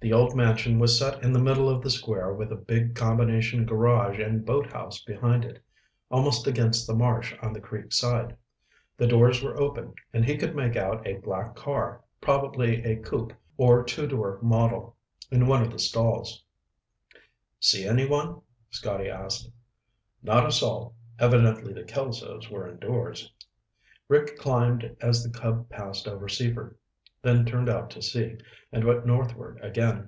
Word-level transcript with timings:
The 0.00 0.12
old 0.12 0.36
mansion 0.36 0.78
was 0.78 0.98
set 0.98 1.22
in 1.22 1.32
the 1.32 1.38
middle 1.40 1.66
of 1.66 1.80
the 1.82 1.88
square 1.88 2.30
with 2.34 2.52
a 2.52 2.56
big 2.56 2.94
combination 2.94 3.64
garage 3.64 4.18
and 4.18 4.44
boathouse 4.44 5.02
behind 5.02 5.46
it, 5.46 5.62
almost 6.10 6.46
against 6.46 6.86
the 6.86 6.94
marsh 6.94 7.34
on 7.40 7.54
the 7.54 7.60
creek 7.60 7.90
side. 7.90 8.36
The 8.98 9.06
doors 9.06 9.42
were 9.42 9.58
open 9.58 9.94
and 10.12 10.22
he 10.22 10.36
could 10.36 10.54
make 10.54 10.76
out 10.76 11.06
a 11.06 11.14
black 11.16 11.56
car, 11.56 12.02
probably 12.20 12.84
a 12.84 13.00
coupé 13.00 13.34
or 13.56 13.82
two 13.82 14.06
door 14.06 14.38
model, 14.42 14.94
in 15.30 15.46
one 15.46 15.62
of 15.62 15.72
the 15.72 15.78
stalls. 15.78 16.44
"See 17.58 17.86
anyone?" 17.86 18.42
Scotty 18.68 19.08
asked. 19.08 19.50
"Not 20.22 20.46
a 20.46 20.52
soul." 20.52 20.96
Evidently 21.18 21.72
the 21.72 21.82
Kelsos 21.84 22.50
were 22.50 22.68
indoors. 22.68 23.32
Rick 24.08 24.36
climbed 24.38 24.94
as 25.00 25.24
the 25.24 25.30
Cub 25.30 25.70
passed 25.70 26.06
over 26.06 26.28
Seaford, 26.28 26.76
then 27.22 27.46
turned 27.46 27.70
out 27.70 27.88
to 27.88 28.02
sea 28.02 28.36
and 28.70 28.84
went 28.84 29.06
northward 29.06 29.58
again. 29.62 30.06